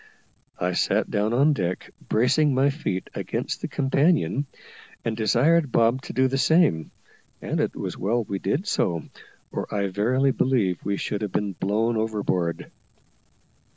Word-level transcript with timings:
I 0.57 0.71
sat 0.73 1.11
down 1.11 1.31
on 1.31 1.53
deck, 1.53 1.91
bracing 2.09 2.55
my 2.55 2.71
feet 2.71 3.07
against 3.13 3.61
the 3.61 3.67
companion, 3.67 4.47
and 5.05 5.15
desired 5.15 5.71
Bob 5.71 6.01
to 6.05 6.13
do 6.13 6.27
the 6.27 6.39
same; 6.39 6.89
and 7.39 7.59
it 7.59 7.75
was 7.75 7.99
well 7.99 8.23
we 8.23 8.39
did 8.39 8.65
so, 8.67 9.03
or 9.51 9.71
I 9.71 9.89
verily 9.89 10.31
believe 10.31 10.83
we 10.83 10.97
should 10.97 11.21
have 11.21 11.31
been 11.31 11.53
blown 11.53 11.97
overboard. 11.97 12.71